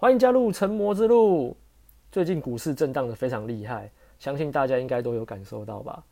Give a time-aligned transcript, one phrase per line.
[0.00, 1.54] 欢迎加入成魔之路。
[2.10, 6.02] 最近股市震荡得非常厉害，相信大家应该都有感受到吧？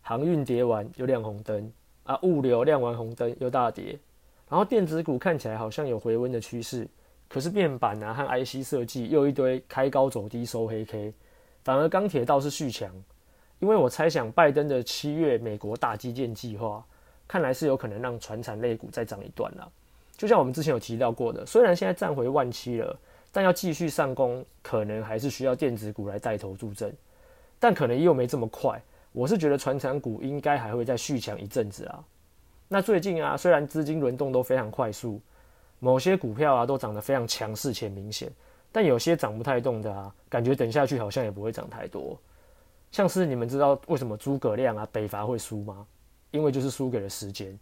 [0.00, 1.70] 航运跌完又亮红灯
[2.04, 3.98] 啊，物流亮完红灯又大跌，
[4.48, 6.88] 然后电子股看起来好像有回温的趋势，
[7.28, 11.12] 可是面板啊和 IC 设计又一堆开高走低收黑 K，
[11.64, 12.90] 反而钢铁倒是续强。
[13.58, 16.82] 因为我猜想，拜登的七月美国大基建计划，
[17.28, 19.70] 看来是有可能让船产类股再涨一段了。
[20.16, 22.98] 就像我们之前有提到过的，虽然现在站回万七了，
[23.34, 26.94] 但要继续上攻，可能还是需要电子股来带头助阵，
[27.58, 28.80] 但可能又没这么快。
[29.10, 32.04] 我是觉得传产股应该还会再续强一阵子啊。
[32.68, 35.20] 那最近啊，虽然资金轮动都非常快速，
[35.80, 38.30] 某些股票啊都涨得非常强势且明显，
[38.70, 42.16] 但有些涨不太动的啊，感觉等下去好像也不会涨太多。
[42.92, 45.84] 像是你们知道为什么诸葛亮啊北伐会输吗？
[46.30, 47.58] 因为就是输给了时间。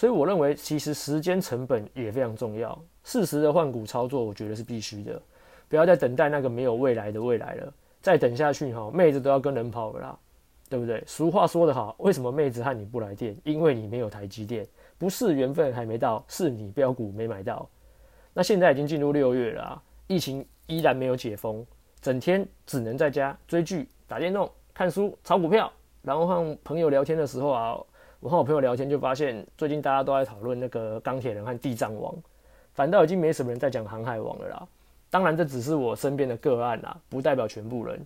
[0.00, 5.20] 所以我认为其实时间成本也非常重要，适时的换股操作，我觉得是必须的。
[5.68, 10.18] 不要再等待那个没有未来的未来了，再等下去哈，妹子都要跟人跑了啦，
[10.70, 11.04] 对不对？
[11.06, 13.36] 俗话说得好，为什么妹子和你不来电？
[13.44, 14.66] 因为你没有台积电，
[14.96, 17.68] 不是缘分还没到，是你标股没买到。
[18.32, 21.62] 那现在已经进入六月了啊，疫情依然没有解封，
[22.00, 24.50] 整天只能在家追剧、打电动。
[24.72, 27.78] 看书、炒股票，然后和朋友聊天的时候啊，
[28.20, 32.14] 我和我朋友聊天就发现，最近大家都在讨论那个钢铁人和地藏王，
[32.74, 34.68] 反倒已经没什么人在讲航海王了啦。
[35.08, 37.98] 当然，这只是我身边的个案啦，不代表全部人。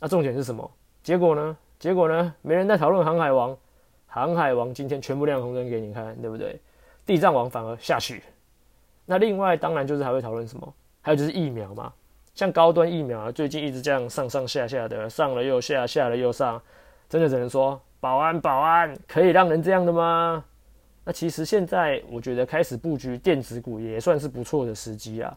[0.00, 0.68] 那重点是什么？
[1.02, 1.56] 结果呢？
[1.78, 2.34] 结果呢？
[2.40, 3.54] 没人在讨论航海王，
[4.06, 6.58] 航海王今天全部亮红灯给你看，对不对？
[7.04, 8.22] 地藏王反而下去。
[9.04, 10.74] 那另外，当然就是还会讨论什么？
[11.02, 11.92] 还有就是疫苗嘛。
[12.34, 16.58] 像高端疫苗啊，最近一直这样上上下下的，上了又下，下了又上，
[17.06, 20.44] 真的只能说保安保安，可以让人这样的吗？
[21.04, 25.36] 那其实现在我觉得开始布局电子股也算是不错的时机啊，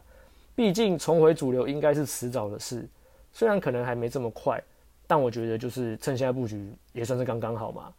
[0.54, 2.86] 毕竟重回主流应该是迟早的事，
[3.32, 4.62] 虽然可能还没这么快，
[5.06, 7.92] 但我觉得就是趁现在布局也算是刚刚好嘛。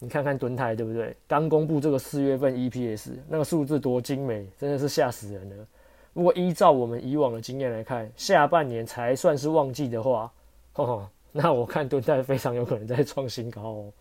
[0.00, 1.16] 你看看蹲泰对不对？
[1.26, 5.66] 刚公布这个四月份 EPS，那个数字多精美，真的是吓死人了。
[6.12, 10.30] 如果依照我们以往的经验来看，下半年才算是旺季的话，
[10.72, 13.92] 呵呵， 那我看敦泰非常有可能在创新高哦。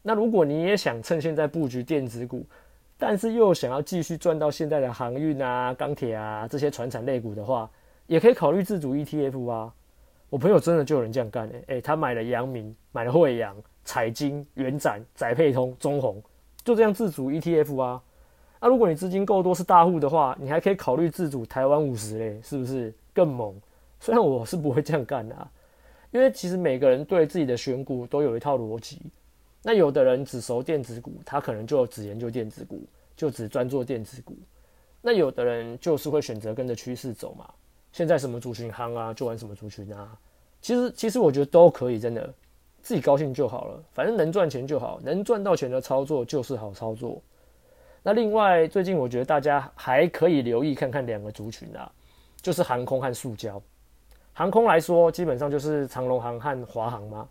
[0.00, 2.42] 那如果你也想趁现在布局电子股，
[2.96, 7.70] 但是又想要继续赚到现在的航运啊、钢铁啊这些传产类股的话，
[8.06, 9.74] 也可以考虑自主 ETF 啊。
[10.30, 13.54] 我朋友真的就有人这样干诶、欸欸，他买了阳明、买了惠阳、
[13.84, 16.22] 彩金、元展、载配通、中鸿，
[16.64, 18.02] 就这样自主 ETF 啊。
[18.58, 23.54] 那、如果你资金够多是大户的话，你还可以考虑自主台湾五十嘞，是不是更猛？
[24.00, 25.50] 虽然我是不会这样干的啊，
[26.14, 29.00] 因为其实每个人对自己的选股都有一套逻辑。
[29.64, 32.80] 那有的人只熟电子股，他可能就只研究电子股，
[33.16, 34.36] 就只专做电子股。
[35.02, 37.52] 那有的人就是会选择跟着趋势走嘛。
[37.90, 40.16] 现在什么族群夯啊，就玩什么族群啊。
[40.62, 42.32] 其实其实我觉得都可以，真的
[42.80, 47.20] 自己高兴就好了，反正能赚钱就好，能赚到钱的操作就是好操作。
[48.04, 51.90] 那另外，最近我觉得大家还可以留意看看两个族群啊，
[52.40, 53.60] 就是航空和塑胶。
[54.34, 57.26] 航空来说，基本上就是长龙航和华航嘛。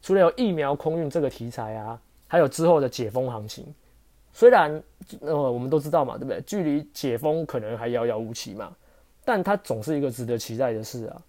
[0.00, 3.66] 除了有疫苗空运这个题材啊，还有之后的解封行情。
[4.32, 4.82] 虽然
[5.20, 6.40] 呃我们都知道嘛，对不对？
[6.42, 8.72] 距离解封可能还遥遥无期嘛，
[9.24, 11.20] 但它总是一个值得期待的事啊。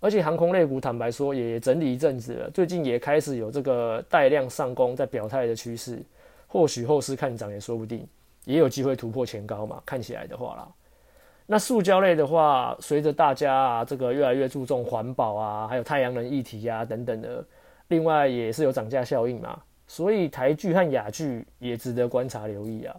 [0.00, 6.02] 而且航空类股坦白说也整理一阵子了，最近也开始有这个带量上攻在表态的趋势，
[6.46, 8.06] 或许后市看涨也说不定。
[8.44, 9.82] 也有机会突破前高嘛？
[9.86, 10.68] 看起来的话啦，
[11.50, 17.42] 那塑胶类的话，随着大家啊这个越来越注重环保啊，还有太阳能议题啊等等的，
[17.88, 22.94] 另外也是有涨价效应嘛，所以台聚和亚聚也值得观察留意啊。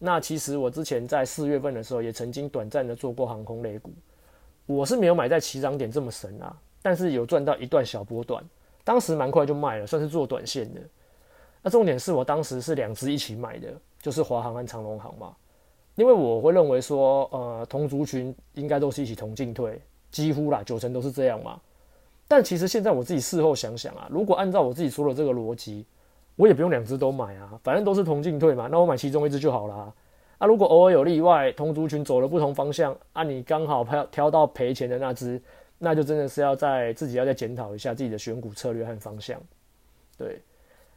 [0.00, 3.92] 那其实我之前在四月份的时候也曾经短暂的做过航空类股，
[4.66, 8.44] 我是没有买在起涨点这么神啊，但是有赚到一段小波段，
[8.82, 10.80] 当时蛮快就卖了，算是做短线的。
[11.62, 13.72] 那重点是我当时是两只一起买的。
[14.02, 15.34] 就是华航和长荣航嘛，
[15.96, 19.80] 因为我会认为说，呃，同族群应该都是一起同进退，
[20.10, 21.60] 几乎啦，九成都是这样嘛。
[22.26, 25.84] 但其实现在我自己事后想想啊，如果按照我自己说的这个逻辑，
[26.36, 29.92] 我也不用两只都买啊，反正都是同进退嘛，那我买其中一只就好啦。
[30.38, 35.40] 啊，如果偶尔有例外，同族群走了不同方向，啊，你刚好挑挑到赔钱的那只，
[35.78, 39.40] 那就真的是要在自己要再检讨一下自己的选股策略和方向，
[40.18, 40.40] 对。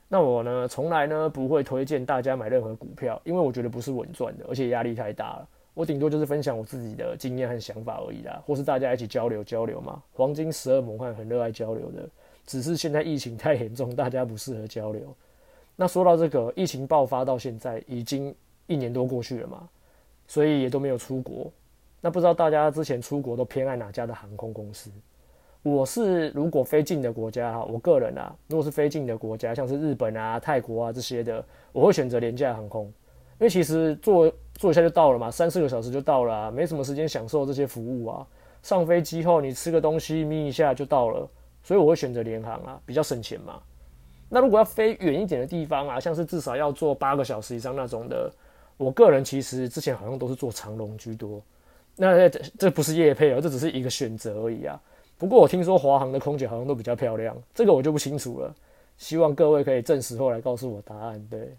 [0.08, 5.48] 那我呢，从来呢不会推荐大家买任何股票，因为我觉得不是稳赚的，而且压力太大了。
[5.74, 10.02] 我顶多就是分享我自己的经验和想法而已啦，或是大家一起交流交流嘛。
[10.14, 12.10] 黄金十二猛汉很热爱交流的，
[12.46, 15.02] 只是现在疫情太严重，大家不适合交流。
[15.76, 18.34] 那说到这个疫情爆发到现在已经
[18.66, 19.70] 一年多过去了嘛，
[20.28, 21.52] 所以也都没有出国。
[22.02, 24.90] 那不知道大家之前出国都偏爱哪家的航空公司？
[25.64, 31.44] 我是如果非近的国家哈，我个人啊，如果是非近的国家，像是日本啊、泰国啊这些的，
[31.74, 32.94] 我会选择廉价航空，因
[33.40, 38.26] 为其实坐坐一下就到了嘛，三四个小时就到了，没什么时间享受这些服务啊。
[38.64, 41.30] 上飞机后你吃个东西，眯一下就到了，
[41.64, 43.60] 所以我会选择廉航啊，比较省钱嘛。
[44.30, 48.32] 那如果要飞远一点的地方啊，像是至少要坐八个小时以上那种的，
[48.78, 51.42] 我个人其实之前好像都是坐长龙居多。
[51.96, 54.80] 那这这不是业配哦，这只是一个选择而已啊。
[55.18, 58.54] 不过我听说华航的空姐好像都比较漂亮，这个我就不清楚了。
[58.98, 61.28] 希望各位可以证实后来告诉我答案。
[61.30, 61.56] 对，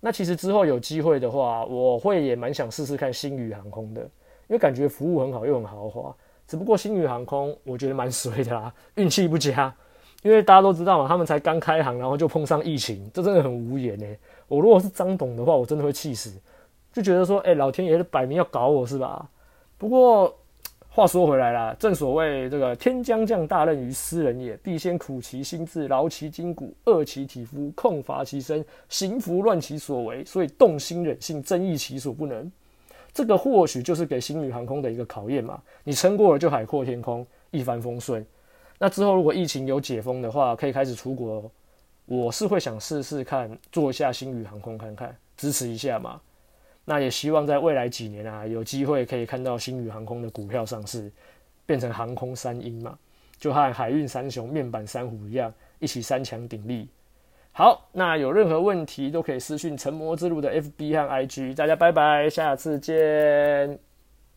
[0.00, 4.08] 那其实之后有机会的话，我会也蛮想试试看星宇航空的，因
[4.48, 6.14] 为感觉服务很好又很豪华。
[6.46, 9.74] 只不过星宇航空我觉得蛮衰的啦，运气不佳。
[10.22, 14.06] 因为大家都知道嘛，他们才刚开航，然后就碰上疫情，这真的很无言呢。
[14.46, 16.32] 我如果是张董的话，我真的会气死，
[16.92, 19.28] 就觉得说，哎，老天爷摆明要搞我是吧？
[19.76, 20.32] 不过。
[20.98, 32.50] 话说回来啦，正所谓这个天将降大任于斯人也，必先苦其心志，劳其筋骨，饿其体肤，空乏其身，行拂乱其所为，所以动心忍性，增益其所不能。
[33.12, 35.62] 这个或许就是给星宇航空的一个考验嘛。
[35.84, 38.26] 你撑过了就海阔天空，一帆风顺。
[38.76, 41.48] 那之后如果疫情有解封的话，可以开始出国，
[42.06, 46.20] 我是会想试试看，坐一下星宇航空看看，支持一下嘛。
[46.88, 51.12] 那也希望在未来几年啊，有机会可以看到星宇航空的股票上市，
[51.66, 52.98] 变成航空三鹰嘛，
[53.36, 56.88] 就和海运三雄、面板三虎一样，一起三强鼎立。
[57.52, 63.87] 好，那有任何问题都可以私讯成魔之路的 FB 和 IG，大家拜拜，下次见。